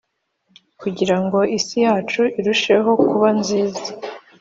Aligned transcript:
kugira 0.81 1.15
ngo 1.23 1.39
isi 1.57 1.77
yacu 1.85 2.21
irusheho 2.39 2.91
kuba 3.09 3.27
nziza 3.39 3.87